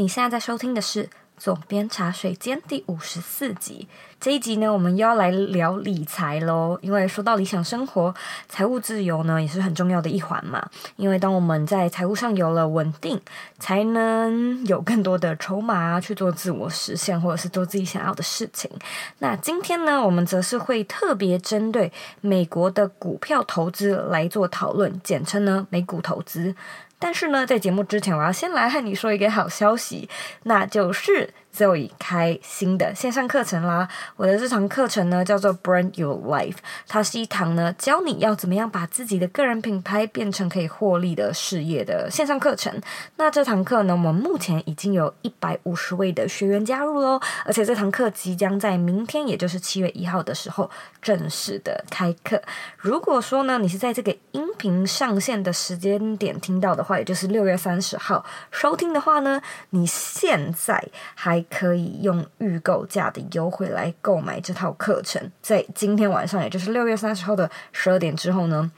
[0.00, 3.88] 你现在在收听的是总编茶水间第五十四集。
[4.20, 6.78] 这一集呢，我们又要来聊理财喽。
[6.82, 8.14] 因为说到理想生活，
[8.48, 10.64] 财务自由呢也是很重要的一环嘛。
[10.94, 13.20] 因为当我们在财务上有了稳定，
[13.58, 18.70] 才能有更多的筹码去做自我实现，或者是做自己想要的事情。
[19.18, 26.54] 那今天呢，我们则是会特别针对美国的股票投资来做讨论，简称呢美股投资。
[26.98, 30.08] 但是呢，在节目之前，我要先来和你说一个好消息，
[30.44, 31.32] 那就是。
[31.56, 33.88] Zoe 开新的线上课程啦！
[34.16, 42.80] 我的这堂课程呢叫做 Brand Your Life，它是一堂呢教你要怎么样把自己的个人品牌变成可以获利的事业的线上课程。
[43.16, 50.70] 那这堂课呢，我们目前已经有一百五十位的学员加入喽，而且这堂课即将在明天，也就是七月一号的时候
[51.02, 52.40] 正式的开课。
[52.76, 61.37] 如果说呢，你是在这个音频上线的时间点听到的话，也就是六月三十号收听的话呢，你现在还。
[61.50, 68.70] 可以用预购价的优惠来购买这套课程，在今天晚上，也就是六月三十号的十二点之后呢，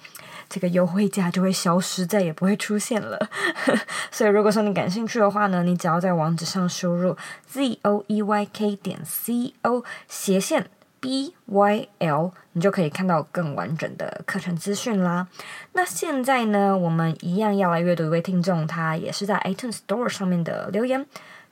[0.49, 3.19] 这个优惠价就会消失，再也不会出现了。
[4.11, 10.69] 所以，如果说你感兴趣的话呢，你只要在网址上输入 z o e y k 点 c o 斜线
[10.99, 15.29] b y l，你就可以看到更完整的课程资讯啦。
[15.73, 21.07] 那现在呢，我们一样要来阅读一位听众，他也是在 iTunes Store 上面的留言。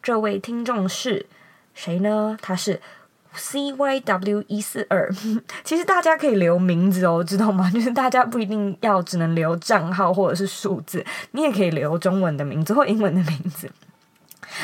[0.09, 1.27] 这位听众是
[1.75, 2.35] 谁呢？
[2.41, 2.81] 他是
[3.37, 5.07] CYW 一四二。
[5.63, 7.69] 其实大家可以留名字哦，知道吗？
[7.75, 13.71] 就是大家不一定要只能留账号或者是数字，你也可以留中文的名字或英文的名字。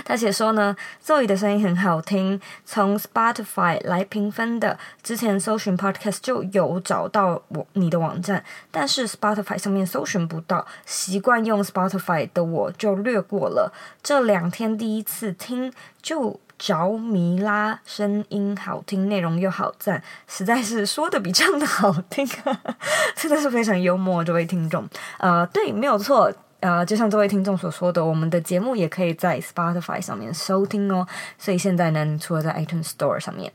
[0.04, 13.72] 他写说呢，Zoe 的声音很好听，从 Spotify 来评分的，之前搜寻 Podcast 就有找到我你的网站，但是 Spotify 上面搜寻不到，习惯用 Spotify 的我就略过了。
[14.02, 22.26] 这两天第一次听就着迷啦，声音好听，内容又好赞，实在是说的比唱的好听，
[23.16, 24.88] 真的是非常幽默，这位听众。
[25.18, 26.32] 呃，对，没有错。
[26.64, 31.06] 呃，就像这位听众所说的，我们的节目也可以在 Spotify 上面收听哦。
[31.36, 33.52] 所以现在呢，除了在 iTunes Store 上面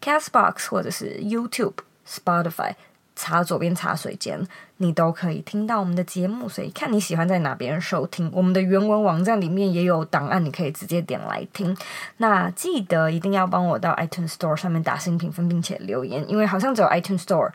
[0.00, 1.74] ，Castbox 或者是 YouTube、
[2.08, 2.72] Spotify
[3.14, 4.40] 查左边茶水间，
[4.78, 6.48] 你都可以听到我们的节目。
[6.48, 11.76] 所以看你喜欢在哪边收听，我们的原文网站里面也有档案，你可以直接点来听。
[12.16, 17.50] 那记得一定要帮我到 iTunes Store 上面打新评分，并且留言，因为好像只有 iTunes Store。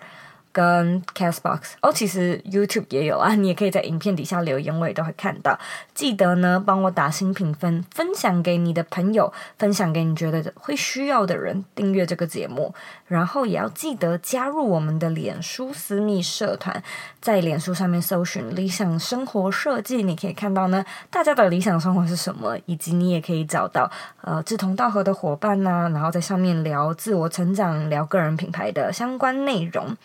[0.51, 5.57] 跟 Castbox 哦，其实 YouTube 也有啊， 你也可以在影片底下留言，我也都会看到。
[5.93, 12.73] 记得呢，帮我打新评分，分享给你的朋友，分享给你觉得会需要的人，订阅这个节目，
[13.07, 16.81] 然后也要记得加入我们的脸书私密社团，
[17.19, 23.89] 在脸书上面搜寻“理想生活设计”，你可以看到呢，大家的理想生活是什么，以及你也可以找到
[24.21, 29.95] 呃志同道合的伙伴呐、啊，然后在上面聊自我成长、聊个人品牌的相关内容。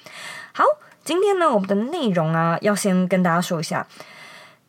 [0.57, 0.65] 好，
[1.05, 3.87] 今天呢，我们的内容啊，要先跟大家说一下，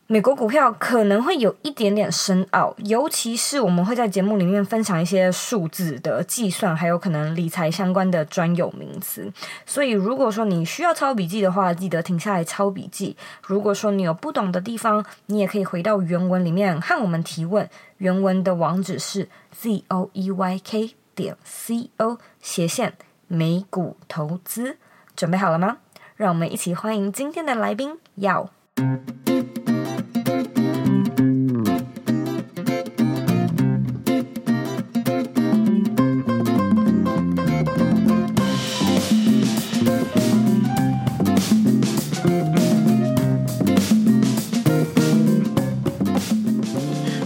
[0.07, 9.31] 美国股票可能会有一点点深奥，尤其是我们会在节目里面分享一些数字的计算，还有可能理财相关的专有名词。
[9.65, 13.15] 所以，如果说你需要抄笔记的话，记得停下来抄笔记。
[13.43, 17.69] 如果说你有不懂的地方，你也可以回到原文里面和我们提问。
[17.99, 22.91] 原文的网址是 z o e y k 点 c o 斜线
[23.29, 24.75] 美股投资。
[25.17, 25.77] 准备好了吗？
[26.15, 28.51] 让我们一起欢迎今天的来宾，耀。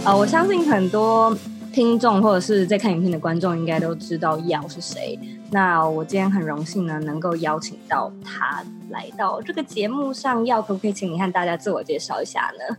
[0.02, 1.36] 啊，我相信很多。
[1.72, 5.18] 听众或者是在看影片的观众应该都知道耀是谁。
[5.54, 10.46] 那我今天很荣幸呢，能够邀请到他来到这个节目上。
[10.46, 12.76] 要，可不可以请你和大家自我介绍一下呢？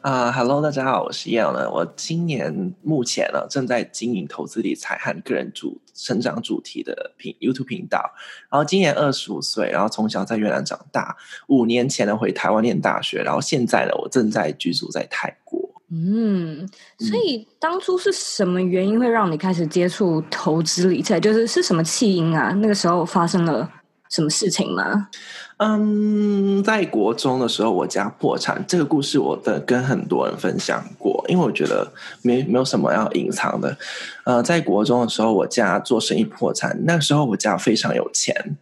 [0.00, 1.70] 啊、uh，Hello，大家好，我是耀呢。
[1.70, 8.02] 我今年目前呢正在经营投资理财和个人主成长主题的频 YouTube 频道。
[8.50, 11.16] 然后今年二十五岁，然后从小在越南长大。
[11.46, 15.59] 五年前呢回台湾念大学，然后现在呢我正在居住在泰国。
[15.92, 16.68] 嗯，
[17.00, 21.18] 所以当初是什么原因会让你开始接触投资理财？
[21.18, 22.50] 就是是什么契机啊？
[22.58, 23.68] 那个时候发生了
[24.08, 25.08] 什么事情吗？
[25.56, 31.92] 嗯，在国中的时候，我家破产，这个故事我的跟很多人分享过，因为我觉得
[32.22, 33.76] 没没有什么要隐藏的。
[34.24, 38.56] 呃，在国中的时候，我家做生意破产，那个时候我家非常有钱，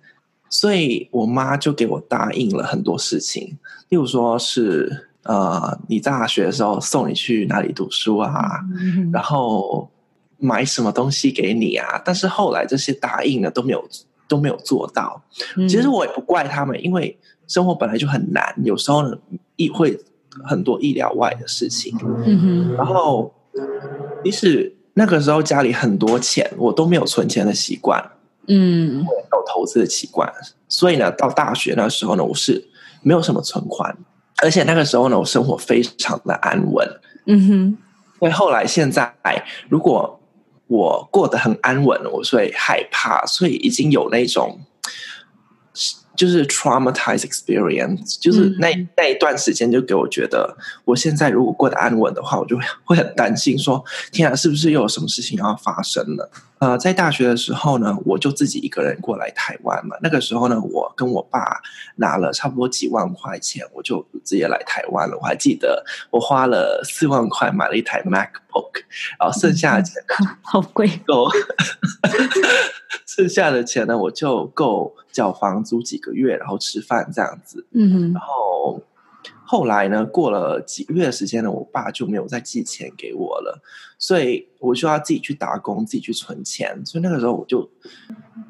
[0.49, 3.59] 所以我妈就给我答应了很多事情，
[3.91, 5.08] 例如说是。
[5.25, 9.91] 呃，你大学的时候送你去哪里读书啊，嗯、然后
[10.39, 13.89] 买什么东西给你啊，但是后来这些答应呢都没有
[14.29, 15.23] 都没有做到。
[15.69, 19.17] 其实我也不怪他们，因为生活本来就很难，有时候呢
[19.57, 19.99] 意会
[20.45, 21.97] 很多意料外的事情。
[22.25, 23.35] 嗯，然后
[24.25, 28.03] 即使那个时候家里很多钱，我都没有存钱的习惯。
[28.47, 30.33] 嗯，我有投资的习惯，
[30.69, 32.67] 所以呢，到大学那时候呢，我是
[33.03, 33.95] 没有什么存款，
[34.43, 36.89] 而且那个时候呢，我生活非常的安稳。
[37.27, 37.77] 嗯哼，
[38.19, 39.13] 所以后来现在，
[39.69, 40.21] 如果
[40.67, 44.61] 我过得很安稳，我会害怕，所以已经有那种。
[46.19, 56.29] 就是 traumatized experience，就是那那一段时间就给我觉得，我现在如果过得安稳的话，我就会会很担心说，天啊，是不是又有什么事情要发生了？
[56.59, 59.97] 呃，在大学的时候呢，我就自己一个人过来台湾嘛。
[60.03, 61.61] 那个时候呢，我跟我爸
[61.97, 65.17] 拿了差不多几万块钱，我就直接来台湾了。
[65.17, 68.83] 我还记得我花了四万块买了一台 MacBook，
[69.21, 69.95] 然后剩下的钱
[70.43, 71.29] 好贵够，
[73.07, 77.67] 剩下的钱呢，我就够缴房租几个月，然后吃饭这样子。
[77.73, 78.83] 嗯哼，然后。
[79.51, 83.59] 后来呢，过了几个月的时间呢，我爸就没有再寄钱给我了，
[83.99, 86.79] 所以我就要自己去打工，自己去存钱。
[86.85, 87.71] 所以那个时候，我就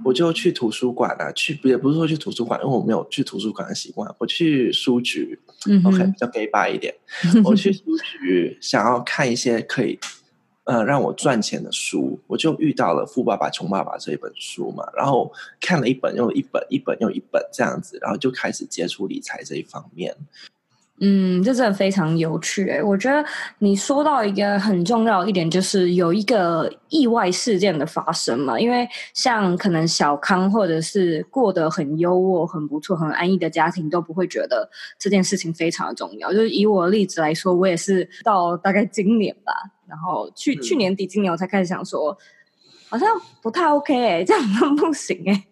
[0.05, 4.12] 我就去图书馆啊，去也不是说去图书馆，因为我没有去图书馆的习惯。
[4.19, 5.38] 我去书局，
[5.69, 6.93] 嗯，OK，比较 gay 吧一点。
[7.44, 9.96] 我去书局想要看一些可以
[10.68, 20.14] 呃让我赚钱的书，我就遇到了《富爸爸穷爸爸》这一本书嘛，然后看了一本又一本，一本又一本这样子，然后就开始接触理财这一方面。
[21.00, 22.82] 嗯，这真的非常有趣诶。
[22.82, 23.24] 我觉得
[23.60, 28.58] 你说到一个很重要一点，就是有一个意外事件的发生嘛。
[28.58, 34.68] 因为像可能小康或者是过得很优渥、很不错、很安逸的家庭，都不会觉得
[34.98, 36.32] 这件事情非常的重要。
[36.32, 39.52] 就是以我的例子来说，我也是到大概今年吧，
[39.86, 42.18] 然后去、嗯、去年底、今年我才开始想说，
[42.88, 43.08] 好像
[43.40, 44.42] 不太 OK 诶，这样
[44.74, 45.44] 不行诶。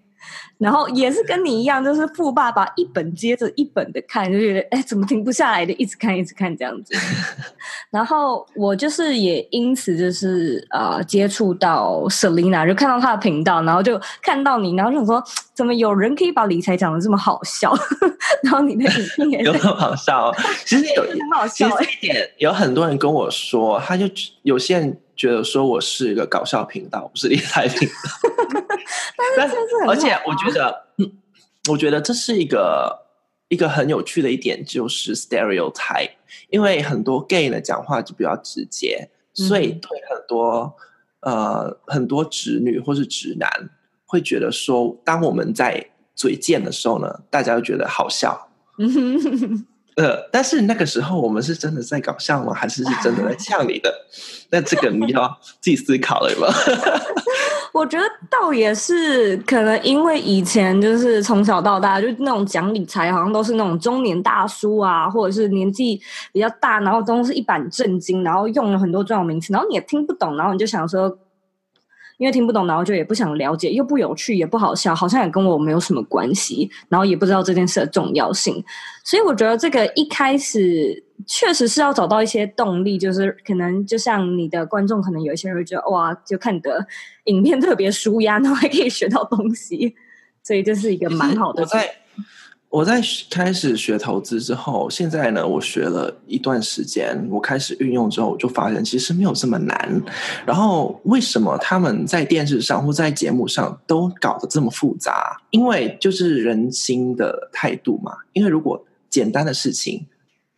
[0.59, 6.95] 然后也是跟你一样，就是富爸爸一本接着一本的看，就觉得哎，怎么停不下来的，一直看，一直看这样子。
[7.91, 17.75] 然后我就是也因此就是呃接触到 Selina，就看到她的频道，然后就看到你，然后就说怎么有人可以把理财讲的这么好笑？
[18.43, 20.35] 然后你的影片也有很好笑，
[20.65, 21.69] 其实有 很好笑。
[21.69, 24.07] 其实一点有很多人跟我说，他就
[24.43, 24.97] 有些人。
[25.17, 27.95] 觉得说我是一个搞笑频道，不是理财频道。
[29.37, 29.57] 但是，
[29.89, 31.13] 而且我觉得，嗯，
[31.71, 33.07] 我觉得这是一个
[33.49, 36.11] 一个很有趣的一点，就是 stereotype。
[36.51, 40.77] 因为很多 gay 呢讲话就比较直接，所以对很多、
[41.21, 43.51] 嗯、呃很多直女或是直男
[44.05, 48.49] 会觉得说，当我们在嘴贱的时候呢，大家都觉得好笑。
[49.97, 52.53] 呃，但是那个时候我们是真的在搞笑吗？
[52.55, 53.93] 还是是真的在呛你的？
[54.51, 56.53] 那这个你要自己思考了吧。
[57.73, 66.01] 我觉得倒也是，可能因为以前就是从小到大就那种讲理财，好像都是那种中年大叔啊，或者是年纪
[66.33, 71.19] 比较大，然后都是一板正经，然后用了很多专有名词，然后你也听不懂，然后你就想说。
[72.19, 78.65] 因为听不懂，然后就也不想了解，又不有趣，也不好笑，好像也跟我没有什么关系，然后也不知道这件事的重要性，
[79.05, 86.87] 所以我觉得这个一开始确实是要找到一些动力，就是可能就像你的观众，可能有一些人会觉得哇，就看你的
[87.25, 89.95] 影片特别舒压，然后还可以学到东西，
[90.43, 91.63] 所以这是一个蛮 好的。
[91.63, 91.91] 我在
[92.69, 100.03] 我在开始学投资之后，现在呢，我学了一段时间，我开始运用之后，我就发现其实没有这么难。
[100.45, 105.41] 然后为什么他们在电视上或在节目上都搞得这么复杂？
[105.51, 108.13] 因为就是人心的态度嘛。
[108.33, 110.05] 因为如果简单的事情、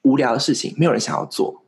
[0.03, 1.63] 无聊的事情，没有人想要做。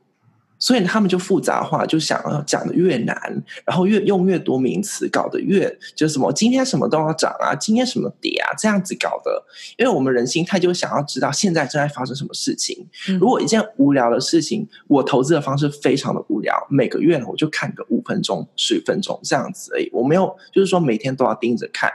[0.61, 3.17] 所以他们就复杂化，就想要讲的越难，
[3.65, 9.43] 然后越用越多名词，搞得越就是什么今天什么都要涨啊，今天什么跌啊，这样子搞的。
[9.77, 12.87] 因为我们人心态就想要知道现在正在发生什么事情。
[13.19, 19.89] 如果一件无聊的事情，我投资的方式非常的无聊，每个月我就看个五分钟、十分钟这样子而已。
[19.91, 21.91] 我没有就是说每天都要盯着看，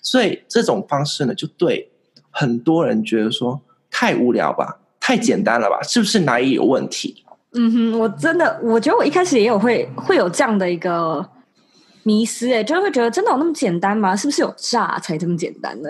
[0.00, 1.90] 所以这种方式呢，就对
[2.30, 7.23] 很多人觉得说太无聊吧，太简单了吧，是不是哪里有问题？
[7.56, 11.24] 嗯哼，我真的，我觉得我一开始也有会会有这样的一个
[12.02, 14.16] 迷思，诶，就是会觉得真的有那么简单吗？
[14.16, 15.88] 是不是有诈才这么简单呢？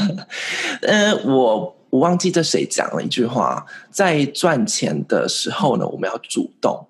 [0.82, 6.86] 呃，我我忘记这谁讲了一句话，在赚钱的时候呢，我们要主动，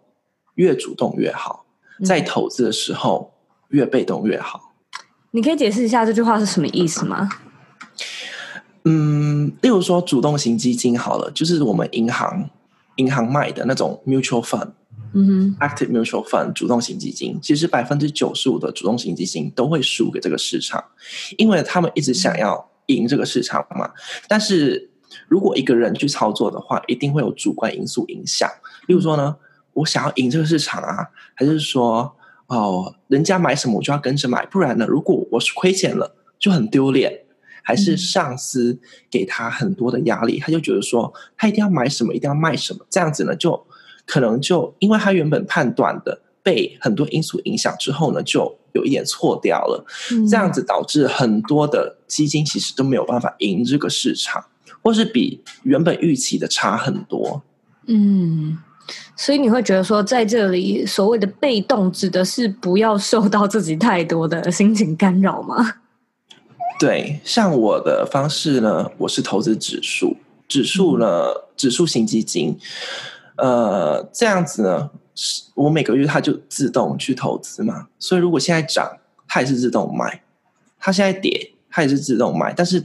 [0.55, 1.65] 越主动越好；
[2.05, 3.33] 在投资的时候，
[3.71, 4.73] 越被动越好。
[5.33, 7.29] 你可以解释一下这句话是什么意思吗？
[8.85, 12.49] 嗯，例如说主动型基金好了，就是我们银行。
[12.99, 14.69] 银行卖的那种 mutual fund，
[15.15, 20.85] 嗯哼，active mutual fund 主动型基金，其实百分之九十五的主动型基金都会输给这个市场，
[21.37, 23.91] 因为他们一直想要赢这个市场嘛。
[24.29, 24.91] 但是
[25.29, 28.49] 如果一个人去操作的话，一定会有主观因素影响。
[28.87, 29.37] 例如说呢，
[29.73, 32.17] 我想要赢这个市场啊，还是说
[32.49, 37.28] 哦，人家买什么我就要跟着买，不然呢，如果我是亏钱了，就很丢脸。
[37.69, 38.79] 还是上司
[39.11, 43.63] 给他很多的压力，他就觉得说他一定要买什么，一定要卖什么，这样子呢，就
[44.07, 54.43] 可能就因为他原本判断的被很多因素影响之后呢，就有一点错掉了，嗯、这样子导致很多的基金其实都没有办法赢这个市场，
[54.83, 57.43] 或是比原本预期的差很多。
[57.87, 58.57] 嗯，
[59.15, 65.75] 所以你会觉得说，在这里所谓的被动，指的是不要受到自己太多的心情干扰吗？
[66.79, 70.17] 对，像我的方式呢，我是投资指数，
[70.47, 72.57] 指数呢，嗯、指数型基金，
[73.37, 74.89] 呃，这样子呢，
[75.57, 80.09] 我每个月它就自动去投资嘛，所以如果现在涨，它也是自动卖；
[80.79, 82.55] 它现在跌，它也是自动卖。
[82.57, 82.85] 但是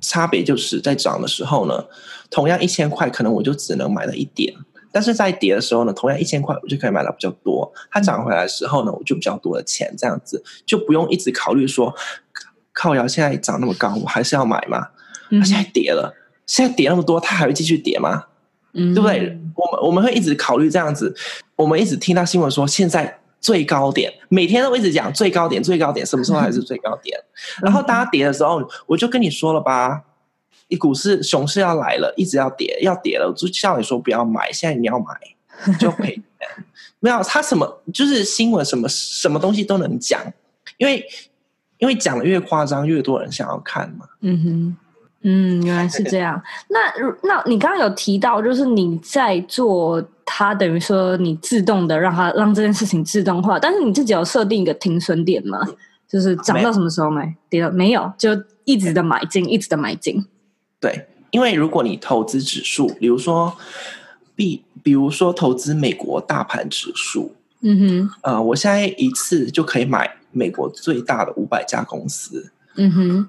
[0.00, 1.84] 差别就是在涨的时候呢，
[2.30, 4.54] 同样一千块，可能我就只能买了一点；
[4.90, 7.70] 但是在跌的时候呢，同样一千块，我就可以买到比较多。
[7.90, 11.94] 它涨回来的时候呢，我就比较多的钱，这样子就不用一直考虑说。
[12.78, 14.86] 靠摇现在涨那么高，我还是要买吗？
[15.32, 16.14] 它现在跌了，
[16.46, 18.26] 现在跌那么多，它还会继续跌吗？
[18.74, 19.36] 嗯，对不对？
[19.56, 21.12] 我们我们会一直考虑这样子。
[21.56, 27.18] 我们一直听到新闻说，现在最高点，每天都一直讲最高点，最高点什么时候还是最高点？
[27.58, 30.00] 嗯、然后大家跌的时候，我就跟你说了吧，
[30.68, 35.06] 一股市熊市要来了，一直要跌，要跌了，我就叫你说不要买，现在你要买
[35.80, 36.22] 就赔钱。
[37.00, 40.22] 没有，他什么就是新闻，什么什么东西都能讲，
[40.76, 41.04] 因为。
[41.78, 44.06] 因为讲的越夸张，越多人想要看嘛。
[44.20, 44.76] 嗯哼，
[45.22, 46.42] 嗯，原来是这样。
[46.68, 46.78] 那
[47.22, 55.60] 那你刚刚有提到，就是你在做它，等于说你自动的让它让这件事情自动化，但是你自己有设定一个停损点吗？
[56.08, 58.30] 就是涨到什么时候买，跌到没有，就
[58.64, 60.24] 一直的买进，一直的买进。
[60.80, 63.54] 对，因为如果你投资指数，比如说，
[64.34, 70.17] 比比如说投资美国大盘指数，嗯哼，呃，我现在一次就可以买。
[70.30, 73.28] 美国最大的五百家公司，嗯哼，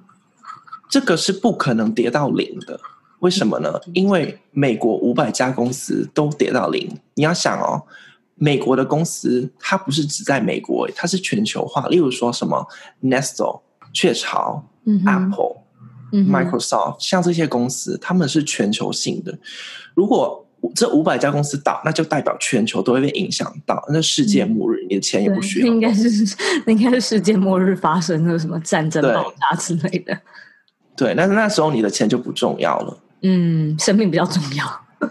[0.90, 2.80] 这个是不可能跌到零的。
[3.20, 3.80] 为什么呢？
[3.94, 6.90] 因为美国五百家公司都跌到零。
[7.16, 7.84] 你要想哦，
[8.36, 11.88] 美国的公司它不是只在美国，它是全球化。
[11.90, 12.66] 例如说什么
[13.04, 13.62] Nestle、
[13.94, 15.58] 雀巢、嗯、Apple、
[16.14, 19.38] 嗯、Microsoft，像这些公司，他们是全球性的。
[19.94, 25.68] 如果这五百家公司倒，那就代表全球都会被影响到，那世界末日，嗯、你的钱也不需要。
[25.68, 26.10] 应该是
[26.68, 30.18] 应该是世界末日发生了什么战争爆炸之类的。
[30.96, 32.98] 对，但是那时候你的钱就不重要了。
[33.22, 34.66] 嗯，生命比较重要。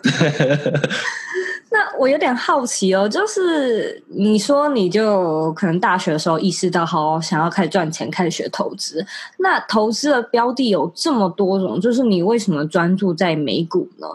[1.70, 9.04] 那我有点好奇哦，就是你说你就可能大学的时候意识到，好想要开始赚钱，开始学投资。
[9.38, 14.06] 那投资的标的有这么多种，就是你为什么专注在美股呢？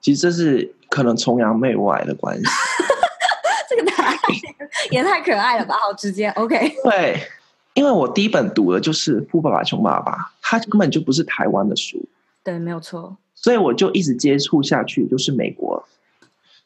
[0.00, 0.74] 其实这是。
[0.88, 2.44] 可能崇洋媚外的关系，
[3.68, 4.16] 这个答案
[4.90, 5.74] 也太可爱了吧！
[5.76, 6.74] 好直接，OK。
[6.84, 7.20] 对，
[7.74, 12.02] 因为我第一本读的就是《富爸爸穷爸爸》，它根本就不是台湾的书。
[12.42, 13.16] 对，没有错。
[13.34, 15.82] 所以我就一直接触下去，就是美国。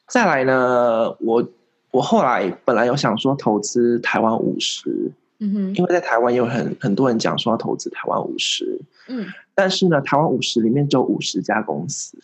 [0.07, 1.47] 再来呢，我
[1.91, 12.17] 我后来本来有想说投资台湾五十，嗯哼，因为在台湾有很很多人讲说要投资台湾五十，嗯，但是呢，台湾五十里面只有五十家公司。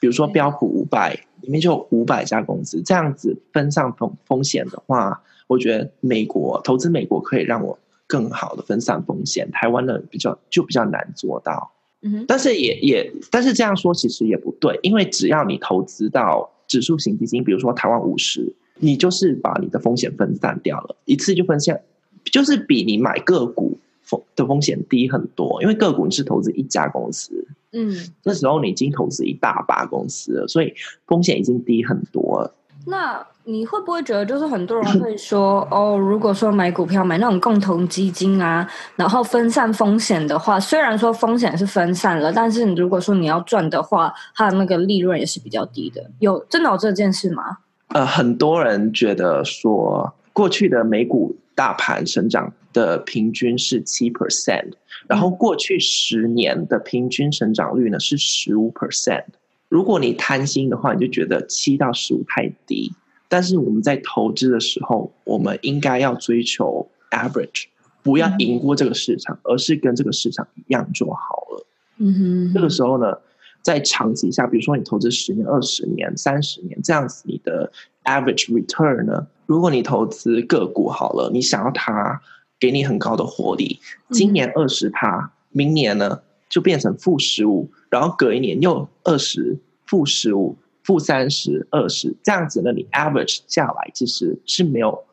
[0.00, 11.70] 比如说标普五百里面就有五百家公司，这样子分散风风险的话，我觉得美国投资美国可以让我更好的分散风险，台湾的比较就比较难做到。
[12.02, 21.80] 嗯哼，但是也也但是这样说其实也不对，因为只要你投资到指数型基金，比如说台湾五十，你就是把你的风险分散掉了，一次就分散，
[22.24, 23.78] 就是比你买个股
[24.16, 27.46] 风的风险低很多，因为个股你是投资一家公司。
[27.72, 27.92] 嗯，
[28.22, 30.72] 那时候你已经投资一大把公司了，所以
[31.06, 32.54] 风险已经低很多了。
[32.86, 46.10] 那你会不会觉得，就是很多人会说，哦，如果说买股票买那种共同基金啊，然后分散风险的话，虽然说风险是分散了，但是你如果说你要赚的话，它的那个利润也是比较低的。
[46.20, 47.58] 有真的有这件事吗？
[47.88, 54.72] 呃，很多人觉得说，过去的美股大盘成长的平均是七 percent。
[55.08, 59.24] 然后过去十年的平均成长率呢是十五 percent。
[59.70, 62.92] 如果你贪心的话，你就觉得七到十五太低。
[63.28, 67.64] 但是我们在投资的时候，我们应该要追求 average，
[68.02, 71.66] 不要赢过这个市场，而是跟这个市场一样就好了。
[71.98, 72.52] 嗯哼。
[72.54, 73.16] 这个时候呢，
[73.62, 77.72] 在长期下，比如说你投资十年、二十年、三十年这样子，你的
[78.04, 79.26] average return 呢？
[79.46, 82.20] 如果你投资个股好了，你想要它
[82.58, 83.80] 给你很高的活力，
[84.10, 95.04] 今年二十趴，明年呢就变成负十五，然后隔一年又二十、负十五、负三十、二十，这样子呢，你 average 下来其实是没有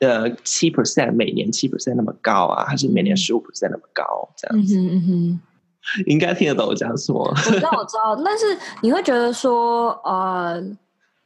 [0.00, 4.28] 呃七 percent 每年七 percent 那么高啊，还是每年十五 percent 那么高？
[4.36, 4.76] 这样子。
[4.76, 5.40] 嗯哼嗯哼
[6.06, 7.22] 应该听得懂我讲什么。
[7.22, 8.44] 我知道，我知道，但是
[8.82, 10.60] 你会觉得说，呃，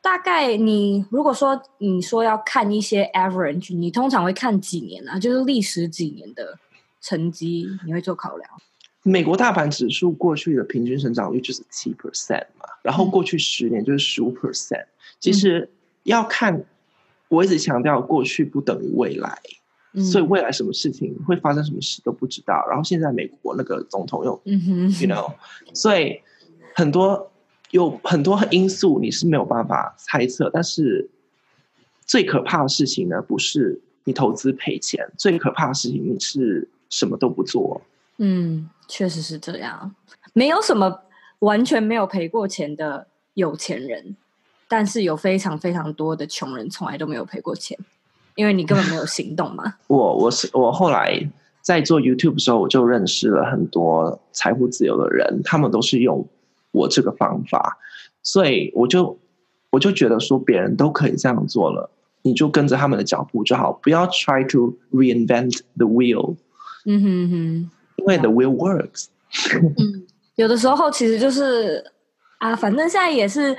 [0.03, 5.19] 大概你如果说你说要看一些 average，你通常会看几年啊？
[5.19, 6.59] 就是历史几年的
[7.01, 8.51] 成绩，你会做考量？
[9.03, 14.85] 美国大盘指数过去的平均成长率就是七 percent 嘛，然后过去十年就是十五 percent。
[15.19, 15.69] 其实
[16.03, 16.65] 要看，
[17.29, 19.39] 我一直强调，过去不等于未来。
[20.11, 22.65] 所以未来什么事情会发生，什么事都不知道。
[22.69, 25.33] 然后现在美国那个总统又，嗯哼，you know，
[25.75, 26.21] 所以
[26.77, 27.30] 很多
[27.71, 30.51] 有很多因素你是没有办法猜测。
[30.53, 31.09] 但是
[32.05, 37.81] 最可怕的事情呢，不是你投资赔钱，最可怕的事情你是什么都不做。
[38.19, 39.95] 嗯，确实是这样。
[40.33, 41.03] 没有什么
[41.41, 44.17] 完全没有赔过钱的有钱人，
[44.69, 47.79] 但是有非常非常多的穷人从来都没有赔过钱。
[48.37, 49.75] 因为你根本没有行动嘛。
[49.89, 51.21] 我我是我后来
[51.61, 56.27] 在做 YouTube 的时候，我就认识了很多财富自由的人，他们都是用
[56.73, 57.79] 我这个方法，
[58.23, 59.19] 所以我就
[59.71, 61.91] 我就觉得说，别人都可以这样做了，
[62.23, 66.37] 你就跟着他们的脚步就好，不要 try to reinvent the wheel。
[66.87, 69.07] 嗯哼哼，因为 the wheel works。
[69.79, 71.85] 嗯，有的时候其实就是
[72.39, 73.57] 啊，反正现在也是。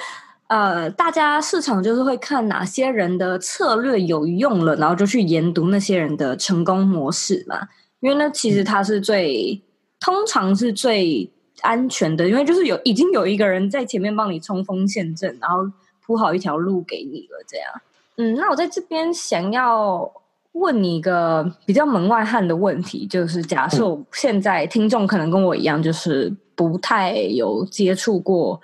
[0.48, 7.66] 呃，大家市场就是会看哪些人的策略有用了，然后就去研读那些人的成功模式嘛。
[8.02, 9.62] 因为呢，其实它是最、嗯、
[10.02, 15.70] 通常是最安全的，因为就是有已经有一个人在前面帮你冲锋陷阵，然后
[16.06, 17.44] 铺好一条路给你了。
[17.48, 17.82] 这样，
[18.18, 20.12] 嗯，那我在这边想要
[20.52, 28.62] 问你一个比较门外汉的问题，就是假设现在听众可能跟我一样，就是不太有接触过。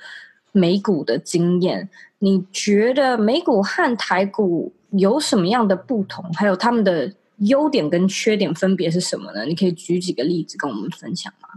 [0.54, 6.26] 美股的经验，你觉得美股和台股有什么样的不同？
[6.34, 9.46] 还有他们的优点跟缺点分别是什么呢？
[9.46, 11.50] 你可以举几个例子跟我们分享吗？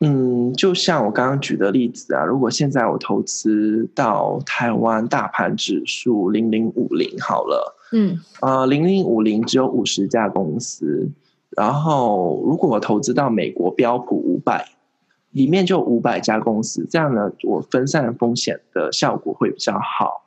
[0.00, 11.08] 嗯，就像我刚刚举的例子啊，如果现在我投资到台湾大盘指数零零五零好了，嗯，呃，零零五零只有五十家公司，
[11.50, 14.68] 然后如果我投资到美国标普五百。
[15.34, 20.22] 里面就五百家公司，这样呢，我分散风险的效果会比较好。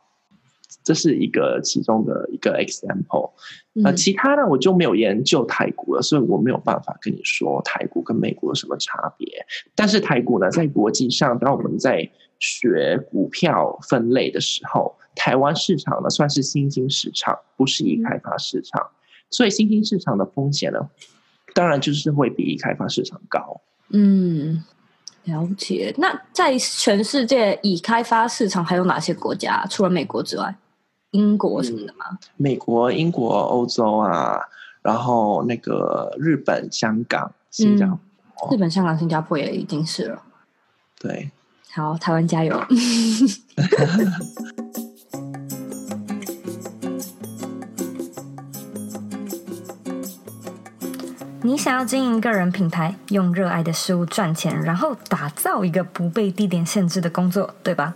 [0.87, 3.29] 这是一个其中的一个 example。
[3.73, 9.27] 那其他呢，我就没有研究台股了，所以我没有办法跟你说台股跟美国有什么差别。
[9.75, 18.81] 但是台股呢，在国际上，当我们在学股票分类的时候，台湾市场呢算是新兴市场，不是已开发市场，
[19.29, 20.79] 所以新兴市场的风险呢，
[21.53, 23.59] 当然就是会比已开发市场高。
[23.89, 24.63] 嗯。
[25.27, 25.93] 了解。
[25.97, 29.67] 那在全世界已开发市场还有哪些国家？
[29.69, 30.55] 除了美国之外，
[31.11, 32.05] 英国什么的吗？
[32.11, 34.39] 嗯、美国、英国、欧洲啊，
[34.81, 38.49] 然后那个日本、香港、新加坡。
[38.49, 40.21] 嗯、日本、香港、新加坡也已经是了。
[40.99, 41.31] 对，
[41.73, 42.59] 好，台湾加油。
[51.43, 57.95] 你想要经营个人品牌，用热爱的事物赚钱，然后打造一个不被地点限制的工作，对吧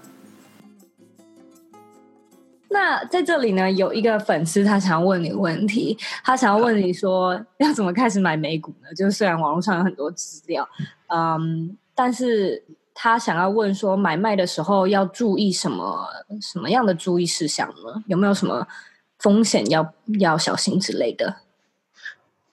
[2.73, 8.87] 那在这里呢，有一个粉丝他想要问你问题，他想要问你说要怎么开始买美股呢？
[8.95, 10.67] 就是虽然网络上有很多资料，
[11.07, 16.07] 嗯，但是他想要问说买卖的时候要注意什么
[16.41, 18.01] 什么样的注意事项呢？
[18.07, 18.65] 有没有什么
[19.19, 21.35] 风险要要小心之类的？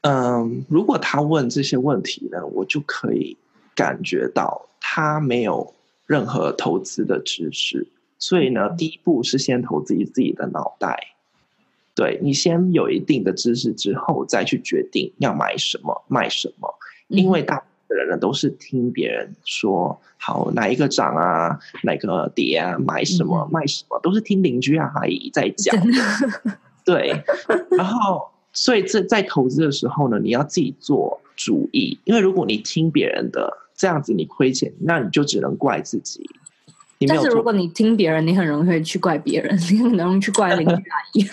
[0.00, 3.36] 嗯，如果他问这些问题呢，我就可以
[3.74, 5.74] 感觉到他没有
[6.06, 7.86] 任何投资的知识，
[8.18, 11.14] 所以呢，第一步是先投资自己的脑袋。
[11.94, 16.74] 对，你先有一定的知识之后，再去决定要买什么、卖什么，
[17.08, 25.74] 因为大部分人呢都是听别人说，好哪一个涨啊，哪个跌啊，买什么、卖什么，都是听邻居啊、阿姨在讲。
[26.84, 27.22] 对，
[27.70, 28.28] 然后。
[28.54, 36.28] 所以在在投资的时候呢，你要自己做主意，因为如果你听别人的，这样子你亏钱，那你就只能怪自己。
[37.06, 41.24] 但是如果你听别人，你很容易会去怪别人， 你很容易去怪邻居阿姨。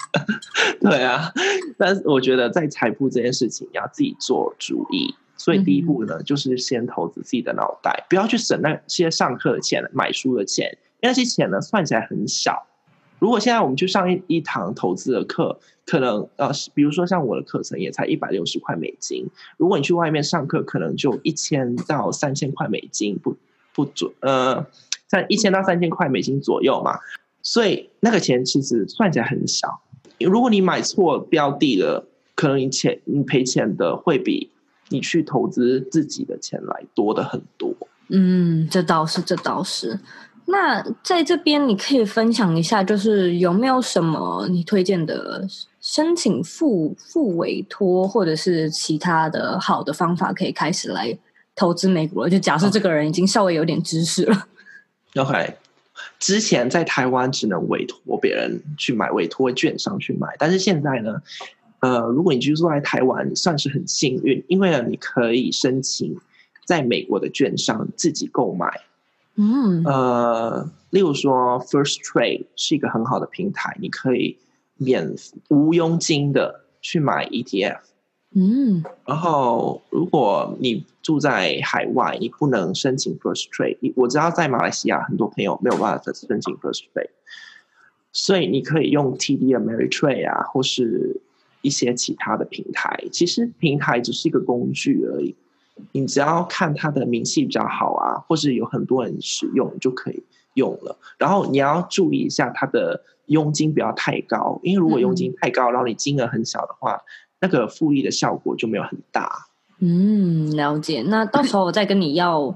[0.80, 1.32] 对啊，
[1.78, 5.14] 但是我觉得在财富这件事情，你要自己做主意。
[5.38, 10.66] 所以第一步呢，嗯、就是先投资自己的脑袋，不要去省那些上课的钱、买书的钱，
[11.00, 12.66] 因为那些钱呢算起来很小。
[13.18, 19.26] 如果现在我们去上一一堂投资的课，可能呃，比如说像我的课程也才一百六十块美金。
[19.56, 23.36] 如果你去外面上课，可能就一千到三千块美金，不
[23.74, 24.66] 不准呃，
[25.06, 26.98] 在一千到三千块美金左右嘛。
[27.42, 29.80] 所以那个钱其实算起来很小。
[30.18, 34.50] 如果你买错标的了，可能你钱你赔钱的会比
[34.88, 37.72] 你去投资自己的钱来多的很多。
[38.08, 39.98] 嗯，这倒是，这倒是。
[40.46, 45.44] 那在这边，你可以分享一下，就是有没有什么你推荐的
[45.80, 51.16] 申请付付委托，或者是其他的好的方法，可以开始来
[51.54, 52.30] 投资美股了？
[52.30, 54.46] 就假设这个人已经稍微有点知识了。
[55.16, 55.54] OK，
[56.18, 61.22] 之前在台湾只能委托别人去买，委托券商去买，但是现在呢，
[61.80, 66.16] 呃，如果你居住在台湾，算是很幸运，因为呢，你可以申请
[66.64, 68.80] 在美国的券商自己购买。
[69.36, 74.38] 嗯，呃，例如说，First Trade 是一个很好的平台，你可以
[74.76, 75.14] 免
[75.48, 77.78] 无佣金的去买 ETF。
[78.34, 83.92] 嗯，然后如果你住在海外，你不能申请 First Trade。
[83.96, 87.10] 我知道在马来西亚很多朋友没有办法申请 First Trade，
[88.12, 91.20] 所以你可以用 TD Ameritrade 啊，或是
[91.62, 93.04] 一些其他的平台。
[93.10, 95.34] 其实平台只是一个工具而已。
[95.92, 100.22] 你只要看它的明细比较好啊，或是有很多人使用就可以
[100.54, 100.96] 用了。
[101.18, 106.98] 然后你要注意一下它的佣金不要太高，因为如果佣金太高，然后你金额很小的话，
[107.40, 109.46] 那个复利的效果就没有很大。
[109.80, 111.02] 嗯，了解。
[111.02, 112.54] 那到时候我再跟你要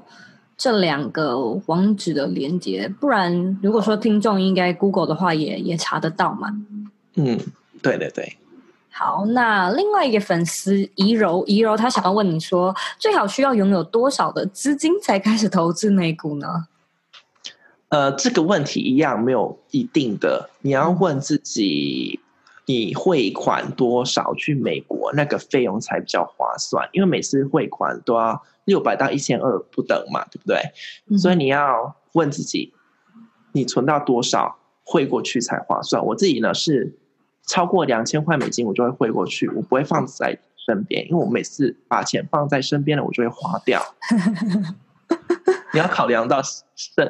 [0.57, 6.49] 这两个网址的连接，不然如果说听众应该 Google 的话也，也也查得到嘛。
[7.17, 7.39] 嗯，
[7.83, 8.37] 对对对。
[8.93, 16.67] 好，那另外一个粉丝怡柔，怡柔他想要问你说，最好需要拥有多少的资金才开始投资美股呢？
[17.89, 22.21] 呃，这个问题一样没有一定的，你要问自己，
[22.71, 30.59] 你汇款多少去美国，那个费用才比较划算，因为每次汇款都要六百到一千二不等嘛，对不对？
[31.09, 32.73] 嗯、所以你要问自己，
[33.53, 36.05] 你存到多少汇过去才划算？
[36.05, 36.97] 我自己呢是。
[37.47, 43.83] 超过两千块美金，我就会汇过去，我不会放在身边，因为我每次把钱放在身边了，我就会花掉。
[45.75, 46.63] 你要考量到心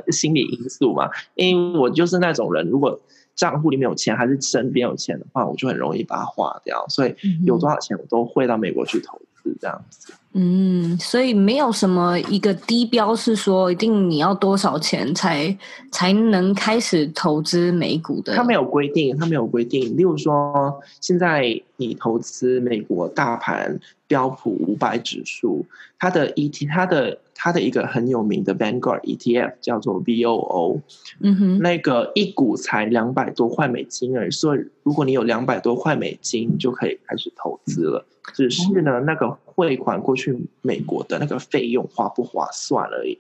[0.09, 1.11] 心理因素嘛？
[1.35, 2.99] 因为我就是那种人，如果
[3.35, 6.85] 账户里面有钱，还是身边有钱的话，我就很容易把它花掉。
[6.89, 7.15] 所以
[7.45, 10.13] 有多少钱，我都会到美国去投资，这样子。
[10.33, 15.59] 嗯，所以没有什么一个低标是说一定你要多少钱才
[15.91, 18.37] 才能开始投资美股的？
[18.37, 19.97] 他没有规定，他没有规定。
[19.97, 25.67] 例如说，现在你投资美国大盘标普五百指数，
[25.99, 30.83] 它的 ET，它的它的一个很有名的 Vanguard ETF 叫做 VOO，
[31.21, 38.05] 嗯哼，那个一股才两百多块美金而已，所以如果你有两百多块美金，就可以开始投资了。
[38.35, 43.19] 只是呢，那个汇款过去美国的那个费用划不划算而已，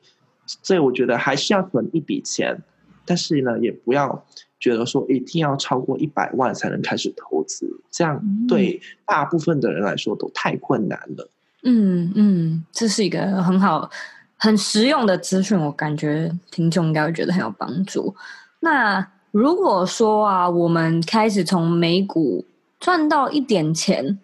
[0.63, 2.63] 所以我觉得还是要存一笔钱，
[3.07, 4.23] 但是呢，也不要
[4.59, 11.27] 觉得说一定要超过一百万才能开始投资，这样对大部分的人来说都太困难了。
[11.63, 13.91] 嗯嗯，这是一个很好、
[14.37, 18.15] 很实用的资讯，我感觉听众应该会觉得很有帮助。
[18.61, 22.45] 那如果说啊，我们开始从美股
[22.79, 24.19] 赚到一点钱。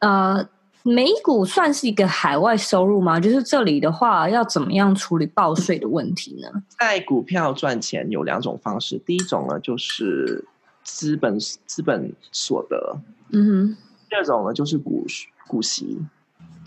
[0.00, 0.48] 呃，
[0.84, 3.18] 美股算是一个海外收入吗？
[3.18, 6.62] 就是这里的话，要怎么样处理报税的问题呢？
[6.78, 10.44] 在股票赚钱有两种方式，第一种呢就是
[10.84, 12.96] 资本资本所得，
[13.32, 13.76] 嗯哼，
[14.08, 15.04] 第二种呢就是股
[15.48, 15.98] 股息。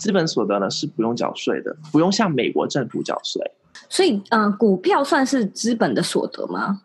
[0.01, 3.39] 资本所得呢是不用缴税的，不用向美国政府缴税。
[3.87, 6.81] 所以，呃，股票算是资本的所得吗？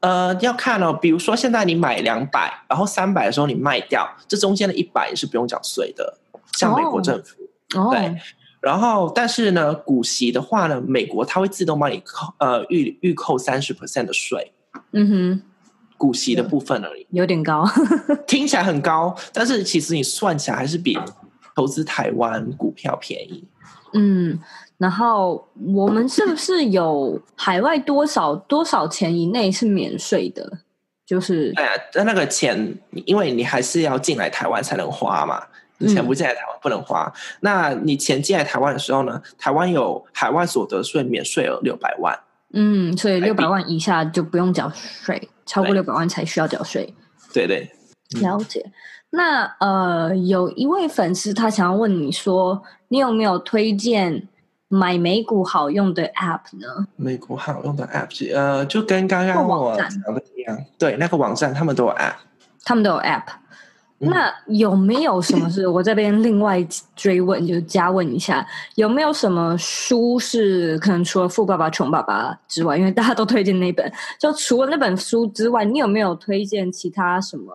[0.00, 6.18] 呃，要看哦，比如说现在你买两百，然后三百的时候你卖掉，这中间的一百是不用缴税的，
[6.52, 7.48] 像美国政府。
[7.78, 7.88] 哦。
[7.90, 8.14] 对。
[8.60, 14.52] 然后，但是呢，股息的话呢，美国它会自动帮你扣，呃，预预扣三十 percent 的税。
[14.92, 15.42] 嗯哼。
[15.96, 17.04] 股息的部分而已。
[17.10, 17.64] 有点高。
[18.24, 20.96] 听起来很高，但是其实你算起来还是比
[21.58, 23.42] 投资台湾股票便宜。
[23.94, 24.38] 嗯。
[24.76, 25.44] 然后
[25.74, 30.48] 我们是不是有海外多少多少钱以内是免税的？
[31.04, 32.72] 就是对啊，那那个钱，
[33.04, 35.42] 因为你还是要进来台湾才能花嘛，
[35.78, 37.12] 你钱不进来台湾不能花。
[37.12, 39.20] 嗯、那你钱进来台湾的时候呢？
[39.36, 42.16] 台湾有海外所得税免税额六百万。
[42.52, 46.94] 嗯，所以六百万以下就不用缴税，超过六百万才需要缴税。
[47.34, 47.68] 对对，
[48.20, 48.70] 了解。
[49.10, 54.28] 那呃，有一位粉丝他想要问你说，你有没有推荐？
[54.70, 56.86] 买美股好用的 App 呢？
[56.96, 62.16] 美股好用的 App，呃，就跟刚刚我讲的一样，对，那个网站他们都有 App，
[62.64, 63.22] 他们都有 App。
[64.00, 66.62] 嗯、那有没有什么是我这边另外
[66.94, 73.90] 追问，就是加问一下，有没有什么书是可能除了《富爸爸穷爸爸》之外，因为大家都推荐那本，
[74.20, 77.54] 就除了那本书之外，你有没有推荐其他什么？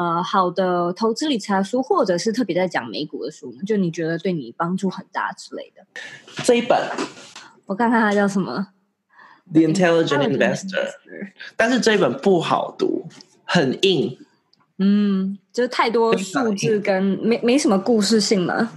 [0.00, 5.84] 呃，好的，投资理财书，或者是特别在讲美股的书，就你觉得对你帮助很大之类的。
[6.42, 6.78] 这一本，
[7.66, 8.68] 我看看它叫什么，
[9.52, 10.64] 《The Intelligent Investor》，
[11.54, 13.04] 但是这一本不好读，
[13.44, 14.16] 很硬。
[14.78, 18.72] 嗯，就是太多数字跟没没什么故事性嘛。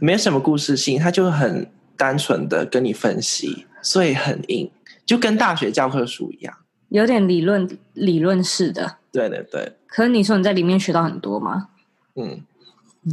[0.00, 4.68] 没什么故事性，它就很单纯的跟你分析，所以很硬，
[5.06, 6.52] 就跟大学教科书一样，
[6.88, 8.96] 有点理论理论式的。
[9.14, 9.72] 对对对。
[9.86, 11.68] 可是你说你在里面学到很多吗？
[12.16, 12.42] 嗯，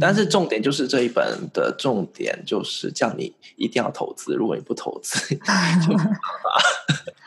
[0.00, 5.18] 但是重点就是这一本的重点就是叫你一定要投资，如果你不投资
[5.86, 6.18] 就没办法。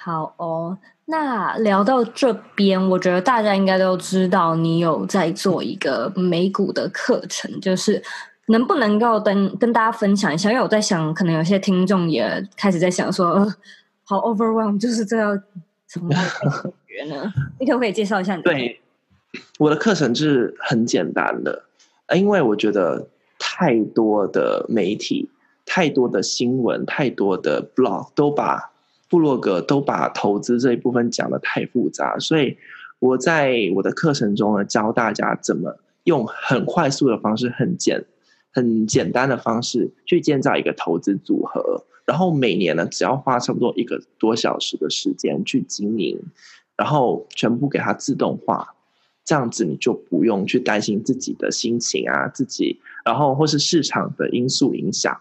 [0.03, 8.01] 好哦，那聊到这边，我觉得大家应该都知道你有在做一个美股的课程，就是
[8.47, 10.51] 能不能够跟跟大家分享一下？
[10.51, 13.55] 因为我在想，可能有些听众也开始在想说，呃、
[14.03, 15.35] 好 overwhelm，就是这要
[15.95, 16.13] 怎么
[16.85, 17.33] 学呢？
[17.57, 18.41] 你可不可以介绍一下你？
[18.41, 18.81] 对。
[19.59, 21.63] 我的课程是很简单的，
[22.13, 23.07] 因为我觉得
[23.39, 25.29] 太多的媒体、
[25.65, 28.71] 太多的新闻、太多的 blog 都把
[29.09, 32.57] 布洛格都把投资这一部分讲的太复杂，所以
[32.99, 38.05] 我在我的课程中呢，教大家怎么用很快速的方式、很简、
[38.53, 46.19] 很简单的方式去建造一个投资组合，然后每年呢，只要花差不多一个多小时的时间去经营，
[46.77, 48.73] 然后全部给它自动化。
[49.23, 55.19] 这样子你就不用去担心自己的心情啊，自己，然后或是市场的因素影响，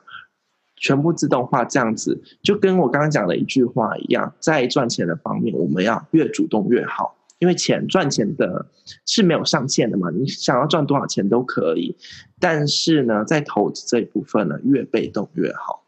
[0.77, 1.65] 全部自动化。
[1.65, 8.67] 这样子就跟我刚刚讲的一句话一样，在赚钱的方面，我们要越主动越好，因为钱赚钱的
[9.07, 11.97] 是没有上限的嘛，你想要赚多少钱都可以。
[12.39, 15.83] 但是呢，在投资这一部分呢，越被动越好，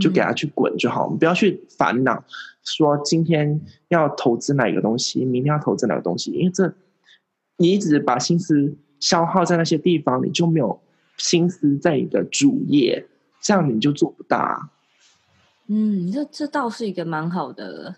[0.00, 2.24] 就给他去滚就好，我们不要去烦恼
[2.62, 6.72] 说今天要投资哪个东西，明天要投资哪个东西，因为这。
[7.56, 10.80] 你一直把心思消耗在那些地方，你就没有
[11.16, 13.06] 心思在你的主业，
[13.40, 14.70] 这样你就做不大。
[15.68, 17.94] 嗯，这这倒是一个蛮好的、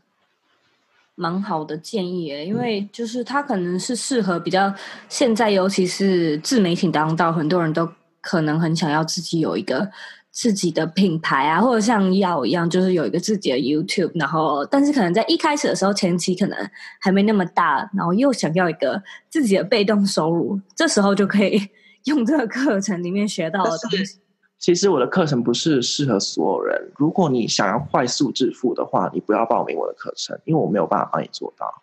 [1.15, 4.75] 蛮好的建议诶，因为就是它可能是适合比较
[5.09, 7.89] 现在，尤其是自媒体当道，很多人都
[8.21, 9.91] 可能很想要自己有一个。
[10.37, 16.71] 自己的品牌啊，或者像耀一样，就是有一个自己的 YouTube，然后但是可能在一开始的时候，前期可能
[17.01, 21.59] 还没那么大，然后又想要一个自己的被动收入，这时候就可以
[22.05, 24.19] 用这个课程里面学到的东西。
[24.59, 31.83] 其实我的课程不是适合所有人，如果你想要快速致富的话，你不要报名我的课程，因为我没有办法帮你做到。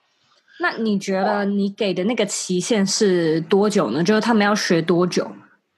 [0.60, 4.04] 那你觉得你给的那个期限是多久呢？
[4.04, 5.28] 就是他们要学多久，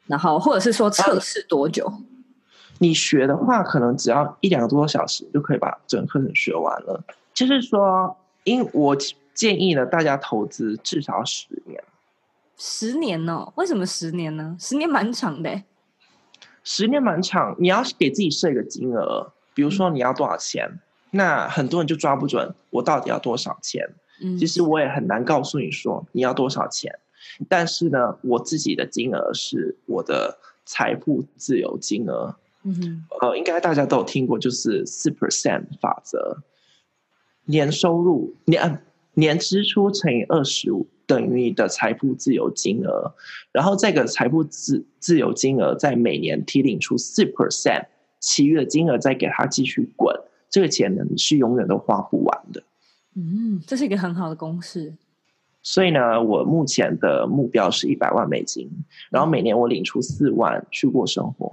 [0.08, 1.86] 然后或者是说测试多久？
[1.86, 2.15] 啊
[2.80, 7.04] 你学的话，可能只要一两个多小时就可以把整个课程学完了。
[7.34, 8.96] 就是说，因我
[9.34, 11.84] 建议呢，大家投资至少十年。
[12.58, 13.52] 十年哦？
[13.56, 14.56] 为什么十年呢？
[14.60, 15.64] 十年蛮长的。
[16.64, 20.80] 十年蛮长，你要给自己设一个金额，比如说你要多少钱，嗯、
[21.12, 23.88] 那很多人就抓不准我到底要多少钱。
[24.22, 26.98] 嗯，其实我也很难告诉你说你要多少钱，
[27.48, 32.36] 但是呢，我自己的金额是我的财富自由金额。
[32.68, 36.40] 嗯哼，呃，应该大家都有听过，就是四 percent 法则，
[37.46, 38.82] 年收入年
[39.14, 43.14] 年支出乘以二十五等于你的财富自由金额，
[43.52, 47.86] 然后这个财富自自由金额在每年提领出四 percent，
[48.20, 52.64] 其余的金额再给它继续滚，这个钱呢你是永远都花不完的。
[53.14, 54.96] 嗯，这是一个很好的公式。
[55.62, 58.70] 所以呢，我目前的目标是一百万美金，
[59.10, 61.52] 然后每年我领出四万去过生活。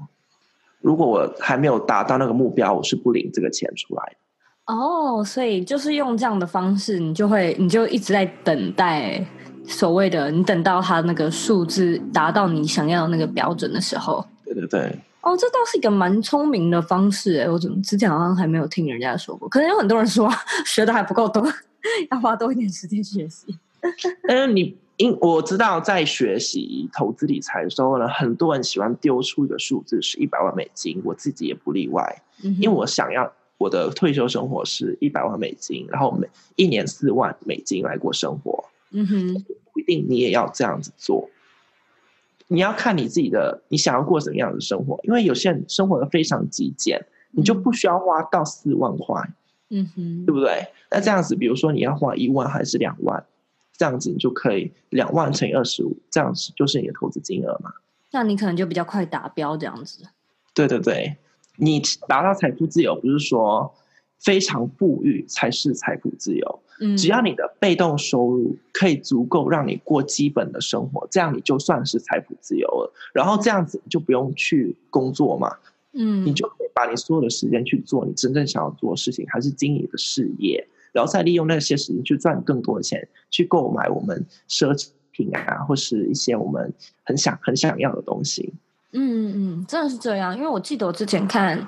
[0.82, 4.74] 如果我还没有达到那个目标，我是不领这个钱出来的。
[4.74, 9.24] 哦，所以就是用这样的方式，你就会，你就一直在等待
[9.66, 14.24] 所谓的，你等到他那个数字达到你想要的那个标准的时候。
[14.44, 14.96] 对对对。
[15.22, 19.48] 哦，这倒是一个蛮聪明的方式诶，我怎么之前好像还没有听人家说过？
[19.48, 20.28] 可能有很多人说
[20.66, 21.46] 学的还不够多，
[22.10, 23.56] 要花多一点时间学习。
[24.26, 32.22] 但是你因我知道，在学习投资理财的时候呢，很多人喜欢丢出一个数字是一百万美金，我自己也不例外。
[32.44, 38.64] 嗯、因为我想要我的退休生活是一百万美金，然后每一年四万美金来过生活。
[38.90, 41.28] 嗯哼，不一定你也要这样子做。
[42.48, 45.00] 你要看你自己的，你想要过什么样的生活？
[45.04, 49.22] 因为有些人生活的非常极简，你就不需要花到四万块。
[49.70, 50.66] 嗯哼，对不对？
[50.90, 53.24] 那这样子，比如说你要花一万还是两万？
[53.76, 57.72] 这样子你就可以两万乘以二十五，这样子就是你的投资金额嘛。
[58.12, 60.04] 那你可能就比较快达标这样子。
[60.54, 61.16] 对对对，
[61.56, 63.74] 你达到财富自由，不是说
[64.20, 66.62] 非常富裕才是财富自由。
[66.80, 72.92] 嗯，只要你的被动收入可以足够让你过基本的生活，这样你就算是财富自由了。
[73.14, 75.56] 然后这样子你就不用去工作嘛。
[75.94, 80.66] 嗯，你就可以把你所有的时间去做你真正想要做的事情，还是经营的事业。
[80.92, 86.72] 然后再利用那些时间去赚更多的钱，去购买我们奢侈品啊，或是一些我们
[87.04, 88.54] 很想很想要的东西。
[88.92, 90.36] 嗯嗯，真的是这样。
[90.36, 91.66] 因为我记得我之前看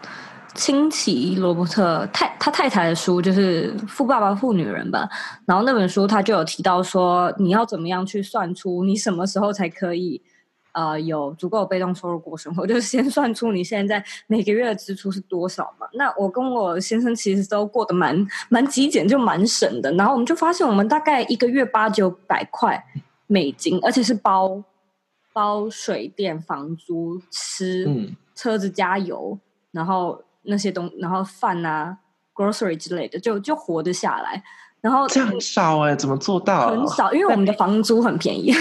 [0.55, 5.09] 清崎罗伯特太他太太的书，就是《富爸爸富女人》吧。
[5.47, 10.21] 然后那本书他就有提到说，你要怎么样去算出你什么时候才可以。
[10.75, 15.87] 呃，有足够的被动收入过生活，就是先算出你现在每个月的支出是多少嘛。
[15.95, 19.93] 那我跟我先生其实都过得蛮蛮极简，就蛮省的。
[19.93, 22.85] 然后我们就发现，我们大概一个月八九百块
[23.29, 24.65] 美金，而且是包
[25.33, 29.39] 包水电、房租、吃、嗯、车子加油，
[29.71, 31.97] 然后那些东，然后饭啊、
[32.35, 34.43] grocery 之类的，就就活得下来。
[34.81, 36.69] 然后这样很少哎、欸，怎么做到？
[36.69, 38.53] 很少，因为我们的房租很便宜，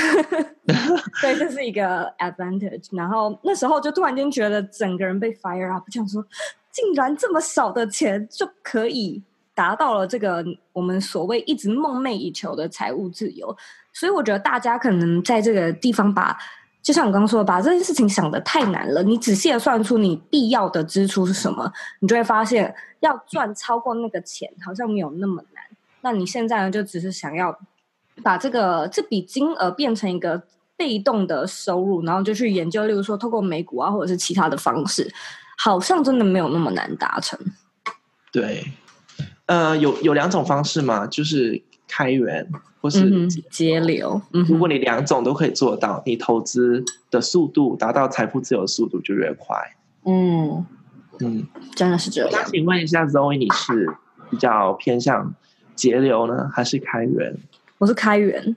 [1.22, 2.96] 对，这是一个 advantage。
[2.96, 6.26] 然后那时候就突然间觉得整个人被 fire up，想说，
[6.72, 9.22] 竟然这么少的钱就可以
[9.54, 13.56] 达到了这个我们所谓一直梦寐以求的财务自由。
[13.92, 16.36] 所以我觉得大家可能在这个地方把，
[16.82, 19.04] 就像我刚刚说的，把这件事情想得太难了。
[19.04, 25.64] 你仔细的算出你必要的支出是什么，你就会发现要赚超过那个钱好像没有那么难。
[26.02, 26.72] 那你现在呢？
[26.72, 27.58] 就只是想要
[28.24, 30.42] 把这个这笔金额变成一个
[30.78, 35.12] 被动的收入，然后就去研究，例如说透过美股啊，或者是其他的方式，
[35.58, 37.40] 好像真的没有那么难达成。
[38.32, 38.66] 对，
[39.46, 42.48] 呃，有有两种方式嘛，就是开源
[42.82, 44.22] 或是节流。
[44.34, 49.56] 嗯，如果你两种都可以做到，你投资的速度达到财富自由的速度就越快。
[50.06, 50.66] 嗯
[51.20, 52.30] 嗯，真的是这样。
[52.32, 53.96] 那请问一下，Zoe，你是
[54.30, 55.34] 比较偏向？
[55.76, 57.36] 节流呢，还是开源？
[57.78, 58.56] 我是开源，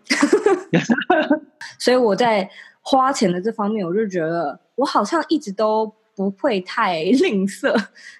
[1.78, 2.48] 所以我在
[2.80, 7.74] 花钱的这方面，我就觉得我好像一直都不会太吝啬。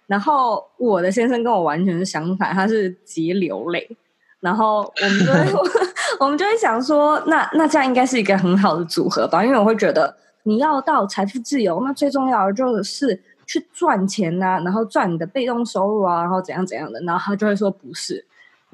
[0.07, 3.97] 然后我的先生跟我完全是相反，他是节流泪。
[4.41, 5.41] 然后我们就会
[6.21, 9.45] 我们就会想说，那那这样应该是一个很好的组合吧？
[9.45, 17.01] 因为我会觉得，你要到财富自由，那最重要的就是去赚钱啊，然后赚你的被动收入啊，然后怎样怎样的。
[17.01, 18.26] 然后他就会说，不是。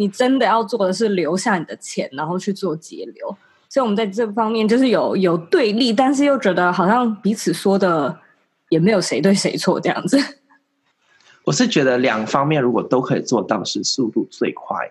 [0.02, 3.36] 你真的要做的是留下你的钱，然后去做节流。
[3.68, 8.18] 所以，我们在这方面就是有有对立，但是又觉得好像彼此说的
[8.68, 10.18] 也没有谁对谁错这样子。
[11.44, 14.90] 我是觉得两方面如果都可以做到，是速度最快。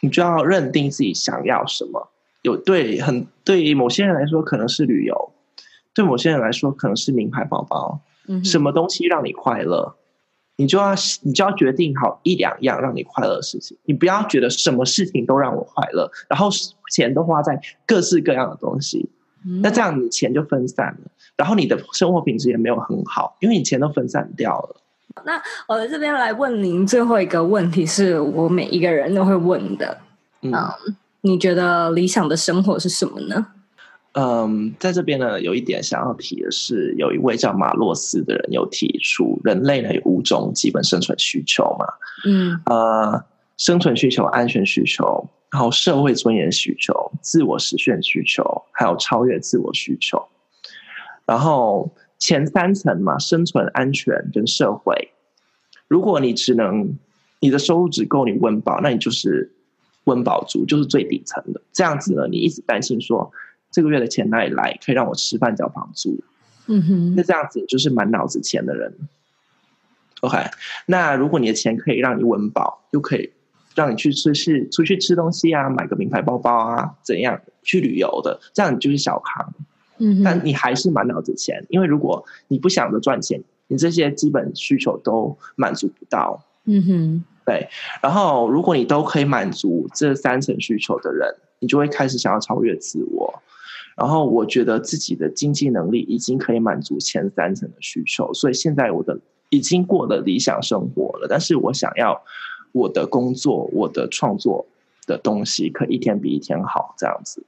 [0.00, 2.08] 你就要认定自己想要什么。
[2.40, 5.30] 有对很对于某些人来说可能是旅游，
[5.92, 8.00] 对某些人来说可能是名牌包包。
[8.26, 9.94] 嗯，什么东西让你快乐？
[10.56, 16.48] 你就要你就要决定好一两样让你快乐的事情，你不要觉得什么事情都让我快乐，然后
[16.90, 19.08] 钱都花在各式各样的东西，
[19.62, 24.76] 那这样你钱就分散了，然后你的生活品质也没有很好，因为你钱都分散掉了。
[25.24, 29.98] 那我在这边来问您最后一个问题，是我每一个人都会问的，
[30.42, 30.52] 嗯，
[31.20, 33.46] 你觉得理想的生活是什么呢？
[34.18, 41.86] 嗯，在这边呢，有一点想要提的是，有一位叫马洛斯的人有提出，人类呢有五种基本生存需求嘛，
[42.24, 43.22] 嗯，呃，
[43.58, 48.42] 生存需求、安全需求，然后社会尊严需求、自我实现需求，
[48.72, 50.26] 还有超越自我需求。
[51.26, 55.10] 然后前三层嘛，生存、安全跟社会，
[55.88, 56.96] 如果你只能
[57.40, 59.52] 你的收入只够你温饱，那你就是
[60.04, 61.60] 温饱族，就是最底层的。
[61.74, 63.30] 这样子呢，你一直担心说
[63.76, 66.18] 这个月的钱哪里来，可以让我吃饭交房租？
[66.66, 68.90] 嗯哼，那这样子就是满脑子钱的人。
[70.22, 70.38] OK，
[70.86, 73.30] 那如果你的钱可以让你温饱，又可以
[73.74, 79.52] 让你去吃吃出去吃东西啊，买个名牌包包啊，怎样去旅游的，这样你就是小康。
[79.98, 86.42] 嗯哼，但你还是满脑子钱，因为如果你不想着赚钱，你这些基本需求都满足不到。
[86.64, 87.68] 嗯哼，对。
[88.02, 93.42] 然后，如果你都可以满足这三层需求的人，你就会开始想要超越自我。
[93.96, 99.18] 然后，我觉得自己的经济能力已经可以满足前三层的需求，所以现在我的。
[99.50, 102.20] 已经过了理想生活了，但是我想要
[102.72, 104.66] 我的工作、我的创作
[105.06, 107.40] 的东西，可以一天比一天好，这样子。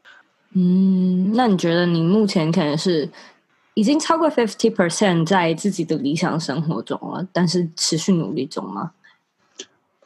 [0.52, 3.10] 嗯，那你觉得你目前可能是
[3.74, 8.92] 已经超过 fifty percent 在自己的理想生活中了，但是持续努力中吗？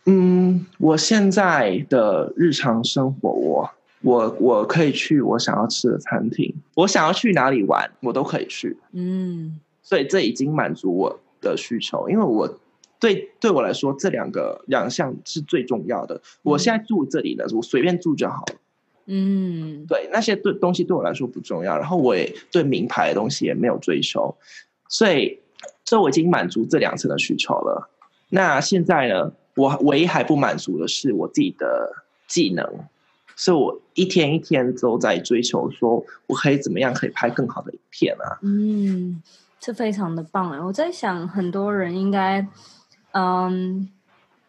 [0.07, 3.71] 嗯，我现在的日常生活，我
[4.03, 8.77] 我我可以去我想要吃的餐厅，我想要去哪里玩，我都可以去。
[8.93, 12.59] 嗯，所以这已经满足我的需求，因为我
[12.99, 16.21] 对对我来说，这两个两项是最重要的。
[16.43, 18.55] 我现在住这里呢，我随便住就好了。
[19.07, 24.33] 嗯，对，那些对东西对我来说不重要，然后我也对名牌的东西也没有追求，
[24.89, 25.41] 所以
[25.85, 27.91] 这我已经满足这两层的需求了。
[28.29, 31.93] 那现在呢，我唯一还不满足的是我自己的
[32.29, 32.65] 技能，
[33.43, 38.39] 所以我一天一天都在追求，说我可以怎么样可以拍更好的影片啊。
[38.43, 39.21] 嗯。
[39.65, 40.61] 这非常的棒哎！
[40.61, 42.45] 我在想，很多人应该，
[43.13, 43.89] 嗯，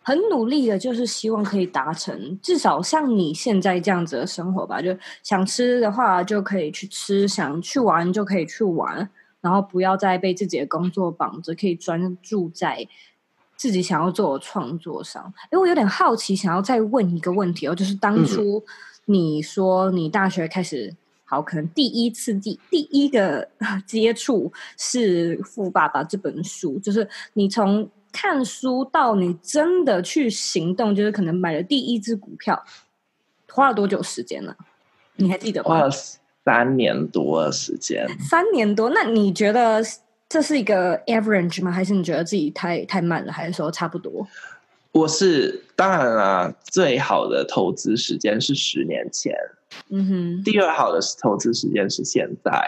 [0.02, 4.82] 很努力的，就是希望可以达成至少像你现在这样子的生活吧。
[4.82, 9.08] 就想吃的话就可以去吃，想去玩就可以去玩，
[9.40, 12.88] 然后不要再被自己的工作绑着，可以专注在
[13.64, 15.34] 自己想要做的创作上。
[15.50, 18.62] 哎，我有点好奇，想要再问一个问题哦，就是当初
[19.06, 20.94] 你说你大学开始。
[21.24, 23.48] 好，可能第一次第第一个
[23.88, 32.62] 接触是《富爸爸》这本书，就是你从看书到你真的去行动，就是可能买了第一支股票，
[33.50, 34.54] 花了多久时间呢？
[35.16, 35.70] 你还记得吗？
[35.70, 35.90] 花了
[36.44, 38.06] 三年多的时间。
[38.20, 39.82] 三年多，那你觉得
[40.34, 41.72] 这是一个 average 吗？
[41.72, 43.32] 还是你觉得自己太太慢了？
[43.32, 44.28] 还是说差不多？
[44.92, 49.32] 我是当然啦，最好的投资时间是十年前。
[49.90, 52.68] 嗯哼，第二好的投资时间是现在。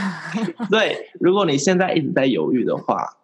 [0.68, 3.16] 对，如果你现在一直在犹豫的话，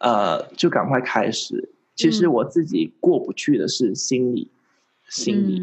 [0.00, 1.70] 呃，就赶快开始。
[1.96, 5.62] 其实我自己过不去的是心理，嗯、心理，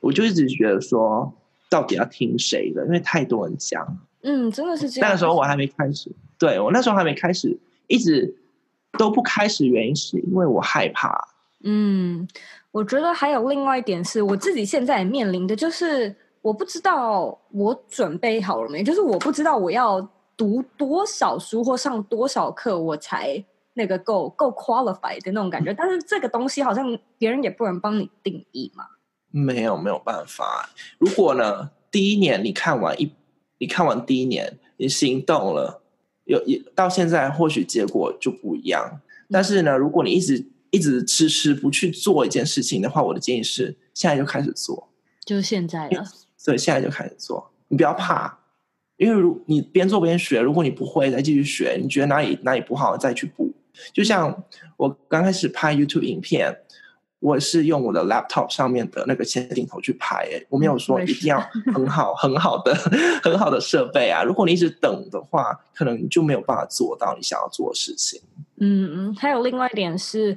[0.00, 1.32] 我就一直觉得说，
[1.70, 2.84] 到底要听谁的？
[2.86, 3.86] 因为太多人讲。
[4.24, 5.08] 嗯，真的是这样。
[5.08, 6.10] 那个时候我还没开始，
[6.42, 8.34] 对，我那时候还没开始，一直
[8.98, 11.16] 都不开始，原因是因为我害怕。
[11.62, 12.26] 嗯。
[12.72, 20.00] 我觉得还有另外一点是，我自己现在面临的就是，我不知道我准备好了没，就是我不知道我要
[20.38, 25.74] 读多少书或上多少课，我才那个够够 qualified 的那种感觉。
[25.74, 28.86] 但是这个东西好像别人也不能帮你定义嘛。
[29.30, 30.70] 没有没有办法。
[30.96, 33.12] 如果呢，第一年你看完一，
[33.58, 35.81] 你看完第一年，你行动了，
[36.24, 39.00] 有也到现在或许结果就不一样。
[39.30, 44.88] 但是呢，如果你一直一直迟迟不去做一件事情的话，我的建议是现在就开始做，
[45.24, 46.04] 就是现在了。
[46.44, 48.38] 对，现在就开始做，你不要怕，
[48.96, 53.52] 因为如你边做边学，如果你不会再继续学，你觉得哪里哪里不好再去补。
[53.92, 54.44] 就像
[54.76, 56.54] 我刚开始拍 YouTube 影片，
[57.22, 61.40] 我是用我的 laptop 上面的那个前镜头去拍，诶，我没有说一定要
[61.72, 62.74] 很好 很好的
[63.22, 64.24] 很好的设备啊。
[64.24, 68.20] 如果你一直等的话，可能你就没有办法做到你想要做的事情。
[68.58, 70.36] 嗯嗯，还有另外一点是，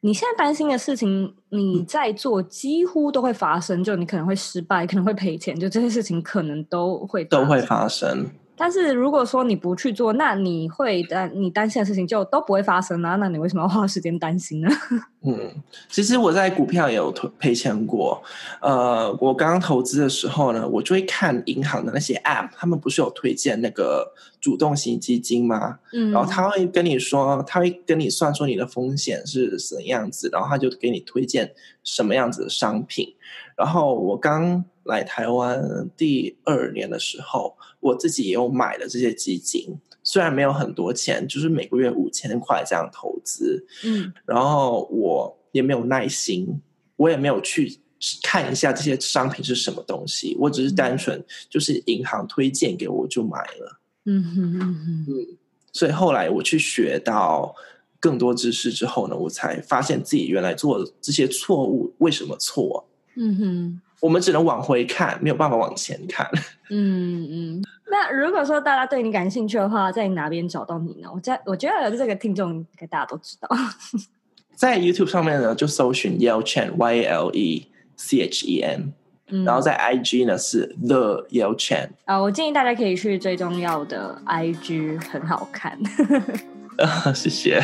[0.00, 8.26] 你现在担心的事情，你在做几乎都会发生，就你可能会失败，可能会赔钱，就这些事情可能都会都会发生。
[8.62, 13.16] 但是如果说你不去做，那你会担你担心的事情就都不会发生啊？
[13.16, 14.68] 那你为什么要花时间担心呢？
[15.26, 15.50] 嗯，
[15.88, 17.10] 其实我在股票也有
[17.40, 18.22] 赔钱过。
[18.60, 25.80] 呃，我刚刚投资的时候呢，我就会看银行的那些 App，他们不是有推荐那个主动型基金吗？
[25.92, 31.52] 嗯，然后他会跟你说，他会跟你算出你的风险是什么样子，然后他就给你推荐
[31.82, 33.12] 什么样子的商品。
[33.56, 43.66] 然后我刚来台湾第二年的时候，我自己也有买了这些基金，虽然没有很多钱，就是每个月五千块这样投资。
[43.84, 46.62] 嗯，然后我也没有耐心，
[46.96, 47.78] 我也没有去
[48.22, 53.80] 看一下这些商品是什么东西，我只是单纯就是银行推荐给我就买了。
[54.06, 55.38] 嗯哼嗯哼嗯，
[55.72, 57.54] 所以后来我去学到
[58.00, 62.84] 更多知识之后呢，我才发现自己原来做这些错误为什么错。
[63.14, 66.28] 嗯哼，我们只能往回看，没有办法往前看。
[66.70, 67.62] 嗯嗯。
[67.88, 71.08] 那如果说大家对你感兴趣的话，在哪边找到你呢？
[71.14, 73.48] 我在我觉得这个听众应该大家都知道，
[74.56, 78.92] 在 YouTube 上面呢，就搜寻 Yale Chen Y A L E C H E N。
[79.46, 85.78] 然后在 IG 呢是 The Yale Chen 啊，我建议大家可以去最重要的 IG，很好看。
[87.14, 87.62] 谢谢。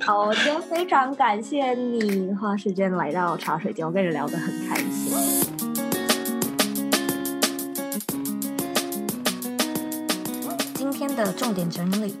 [0.00, 5.55] 好，我今天非常感谢你花时间来到茶水间，我跟你聊得很开心。
[11.16, 12.14] 的重点整理。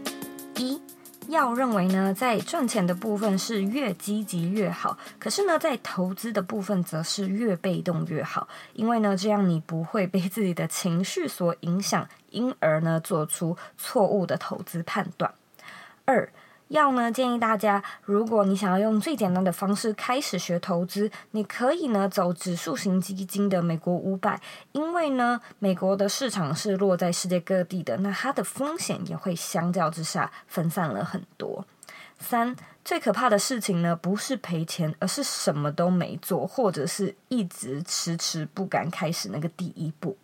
[0.56, 0.80] 一
[1.28, 15.32] 要认为呢，在赚钱的部分是越积极越好，可是呢，在投资的部分则是越被动越好，因为呢，这样你不会被自己的情绪所影响，因而呢，做出错误的投资判断。
[16.06, 16.28] 二。
[16.68, 24.40] 要呢，建议大家，如果你想要用最简单的方式开始学投资，你可以呢走指数型基金的美国五百，
[24.72, 31.64] 因为呢，美国的市场是落在世界各地的，那它的风险也会相较之下分散了很多。
[32.18, 40.16] 三，最可怕的事情呢，不是赔钱，而是什么都没做，或者是一直迟迟不敢开始那个第一步。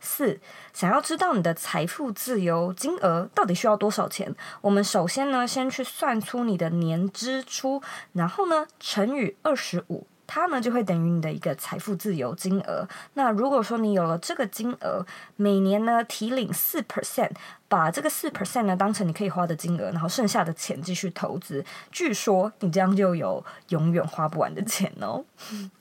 [0.00, 0.40] 四，
[0.72, 4.34] 想要知道你的财富自由金额到底需要多少钱？
[4.60, 7.82] 我们首先呢，先去算出你的年支出，
[8.14, 12.88] 然后呢，乘以二十五，它呢就会等于你的一个财富自由金额。
[13.14, 15.04] 那如果说你有了这个金额，
[15.36, 17.32] 每年呢提领四 percent，
[17.68, 25.24] 把这个四 percent 呢当成你可以花的金额，然后剩下的钱继续投资，据说你这样就有永远花不完的钱哦。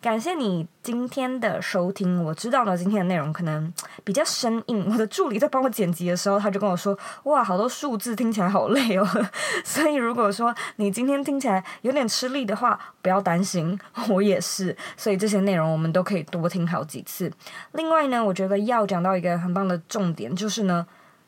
[0.00, 2.24] 感谢你今天的收听。
[2.24, 3.70] 我知道呢，今天的内容可能
[4.02, 4.90] 比较生硬。
[4.90, 9.06] 我的助理在帮我剪辑的时候，他就跟我说：“哇，好多数字听起来好累哦。
[9.62, 14.74] ”所以如果说你今天听起来有点吃力的话，不要担心，我也是。
[14.96, 17.30] 所以这些内容我们都可以多听好几次。
[17.72, 20.86] 另外呢，我觉得要讲到一个很棒的重点，就是呢，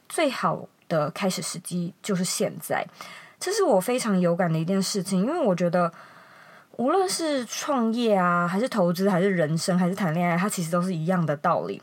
[0.08, 2.86] 最好的开始时机就是现在。
[3.38, 5.92] 这是我非常有感的一件事情，因为我觉得。
[6.82, 11.80] 无论是创业啊，还是投资，还是人生，还是谈恋爱，它其实都是一样的道理。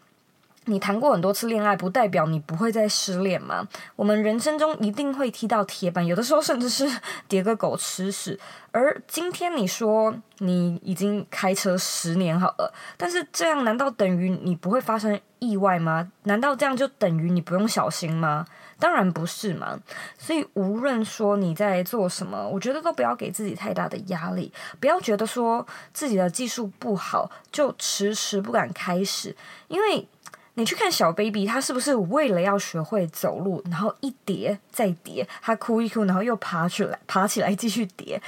[0.65, 3.65] 你谈过很多次恋爱，不代表你不会再失恋吗。
[3.95, 6.85] 我们人生中一定会踢到铁板，有的时候甚至是
[7.29, 8.37] 叠个狗吃屎。
[8.73, 16.11] 而今天你说你已经开车十年好了，但是这样难道等于你不会发生意外吗？
[16.23, 18.45] 难道这样就等于你不用小心吗？
[18.79, 19.77] 当然不是嘛，
[20.17, 29.35] 所以无论说你在做什么，我觉得都不要给自己太大的压力，不要觉得说自己的技术不好就迟迟不敢开始，
[29.67, 30.07] 因为
[30.53, 38.21] 你去看小 baby，他是不是为了要学会走路，然后一跌再跌，他哭一哭，然后又爬起来，爬起来继续跌，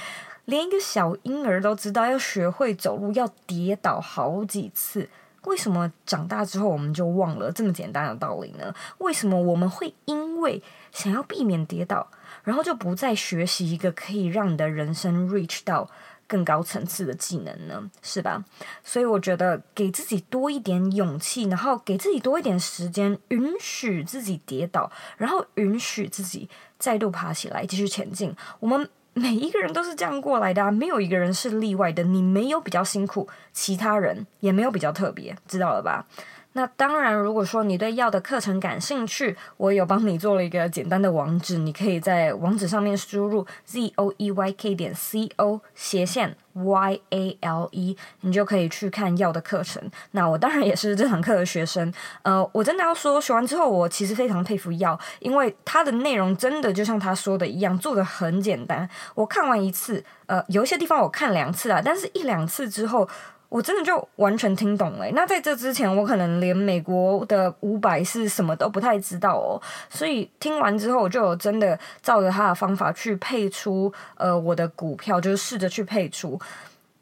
[0.44, 5.08] 连一个小婴儿都知道要学会走路要跌倒好几次。
[5.44, 8.74] 为什么长大之后我们就忘了这么简单的道理呢？
[8.98, 10.62] 为什么我们会因为
[10.92, 12.08] 想要避免跌倒，
[12.44, 15.90] 然后就不再学习一个可以让你的人生 reach 到
[16.26, 17.90] 更高层次的技能呢？
[18.02, 18.44] 是吧？
[18.84, 28.34] 所以我觉得给自己多一点勇气，然后给自己多一点时间，允许自己跌倒，然后允许自己再度爬起来，继续前进。
[28.60, 28.88] 我们。
[29.14, 32.02] 每一个人都是这样过来的啊，没有一个人是例外的。
[32.02, 36.06] 你没有比较辛苦，其他人也没有比较特别，知道了吧？
[36.54, 49.82] 那当然，如果说你对药的课程感兴趣，我有帮你做了一个简单的网址，你可以在网址上面输入 z o e y k 点 c o 斜线 y a l e，你就可以去看药的课程。
[50.10, 51.90] 那我当然也是这堂课的学生，
[52.20, 58.86] 呃，我真的要说，学完之后我其实非常佩服药，因为它的内容真的就像他说的一样，做得很简单。
[59.14, 63.08] 我看完一次，呃，有一些地方我看两次啊，但是一两次之后。
[63.52, 65.06] 我真的就完全听懂了。
[65.10, 69.60] 那在这之前，我可能连美国的五百是什么都不太知道哦。
[69.90, 76.40] 所以听完之后，我就有真的照着他的方法去配出呃我的股票，就是试着去配出。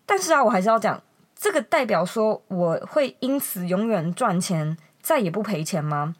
[0.04, 1.00] 但是啊，我还是要讲，
[1.36, 6.16] 这个代表说我会因此永远赚钱，再也不赔钱吗？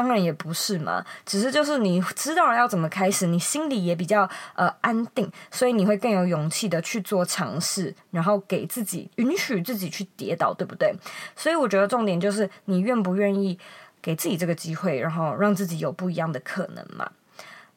[0.00, 10.90] 当然也不是嘛，只是就是你知道要怎么开始，你心里也比较呃安定，所以你会更有勇气的去做尝试，然后给自己允许自己去跌倒，对不对？
[11.36, 13.58] 所以我觉得重点就是你愿不愿意
[14.00, 17.10] 给自己这个机会，然后让自己有不一样的可能嘛。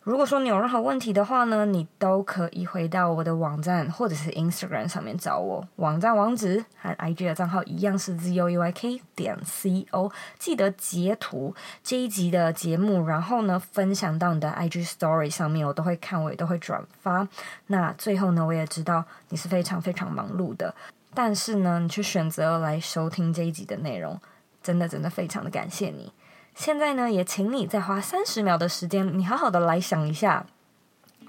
[0.03, 5.65] 如果说你有任何问题的话呢，你都可以回到我的网站或者是 Instagram 上面找我。
[5.77, 10.11] 网站网址和 IG 的账号一样是 zouyk 点 co。
[10.37, 17.25] 记得截图这一集的节目，然后呢分享到你的 IG Story 上面，我都会看，我也都会转发。
[17.67, 20.75] 那最后呢，我也知道你是非常非常忙碌的。
[21.13, 24.19] 但是呢，你却选择来收听这一集的内容，
[24.61, 26.11] 真的真的非常的感谢你。
[26.55, 30.45] 现在呢，也请你再花三十秒的时间，你好好的来想一下。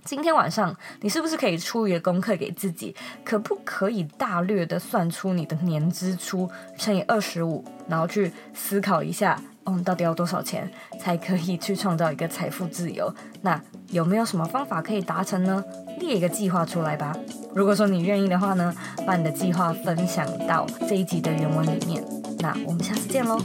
[0.05, 2.95] 今天晚上，你是不是可以出一个功课给自己？
[3.25, 10.71] 可不可以大略的算出你的年支出乘以二十五，然后去思考一下，哦，到底要多少钱
[11.01, 13.13] 才可以去创造一个财富自由？
[13.41, 13.59] 那
[13.89, 15.65] 有没有什么方法可以达成呢？
[15.99, 17.17] 列一个计划出来吧。
[17.55, 18.75] 如果说你愿意的话呢，
[19.07, 22.05] 把你的计划分享到这一集的原文里面。
[22.41, 23.39] 那我们下次见喽。